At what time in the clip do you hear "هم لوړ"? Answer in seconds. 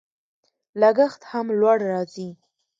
1.31-1.77